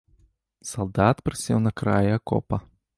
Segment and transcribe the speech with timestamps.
[0.69, 2.55] Салдат прысеў на краі акопа.